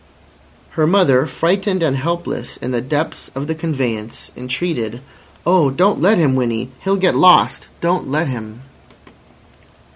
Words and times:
Her 0.71 0.87
mother, 0.87 1.27
frightened 1.27 1.83
and 1.83 1.95
helpless 1.95 2.57
in 2.57 2.71
the 2.71 2.81
depths 2.81 3.29
of 3.35 3.45
the 3.45 3.53
conveyance, 3.53 4.31
entreated: 4.35 4.99
"Oh, 5.45 5.69
don't 5.69 6.01
let 6.01 6.17
him, 6.17 6.33
Winnie. 6.33 6.71
He'll 6.83 6.97
get 6.97 7.13
lost. 7.15 7.67
Don't 7.81 8.09
let 8.09 8.25
him." 8.27 8.63